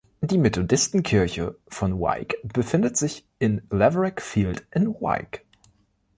Die 0.21 0.39
Methodistenkirche 0.39 1.59
von 1.67 1.99
Wyke 1.99 2.35
befindet 2.43 2.97
sich 2.97 3.23
in 3.37 3.61
Laverack 3.69 4.19
Field 4.19 4.65
in 4.71 4.95
Wyke. 4.95 5.41